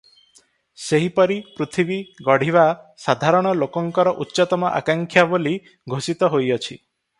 [0.83, 1.97] ସେହିପରି ପୃଥିବୀ
[2.29, 2.63] ଗଢ଼ିବା
[3.05, 5.57] ସାଧାରଣ ଲୋକଙ୍କର ଉଚ୍ଚତମ ଆକାଙ୍କ୍ଷା ବୋଲି
[5.95, 6.75] ଘୋଷିତ ହୋଇଅଛି।